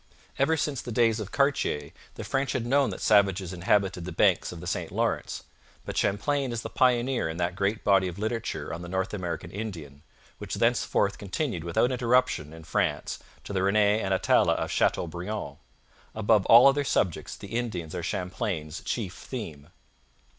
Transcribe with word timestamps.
Ever 0.39 0.57
since 0.57 0.81
the 0.81 0.91
days 0.91 1.19
of 1.19 1.31
Cartier 1.31 1.91
the 2.15 2.23
French 2.23 2.53
had 2.53 2.65
known 2.65 2.89
that 2.89 3.01
savages 3.01 3.53
inhabited 3.53 4.03
the 4.03 4.11
banks 4.11 4.51
of 4.51 4.59
the 4.59 4.65
St 4.65 4.91
Lawrence, 4.91 5.43
but 5.85 5.95
Champlain 5.95 6.51
is 6.51 6.63
the 6.63 6.71
pioneer 6.71 7.29
in 7.29 7.37
that 7.37 7.55
great 7.55 7.83
body 7.83 8.07
of 8.07 8.17
literature 8.17 8.73
on 8.73 8.81
the 8.81 8.89
North 8.89 9.13
American 9.13 9.51
Indian, 9.51 10.01
which 10.39 10.55
thenceforth 10.55 11.19
continued 11.19 11.63
without 11.63 11.91
interruption 11.91 12.51
in 12.51 12.63
France 12.63 13.19
to 13.43 13.53
the 13.53 13.61
Rene 13.61 14.01
and 14.01 14.11
Atala 14.11 14.53
of 14.53 14.71
Chateaubriand. 14.71 15.57
Above 16.15 16.47
all 16.47 16.65
other 16.65 16.83
subjects, 16.83 17.35
the 17.35 17.49
Indians 17.49 17.93
are 17.93 18.01
Champlain's 18.01 18.81
chief 18.83 19.13
theme. 19.13 19.69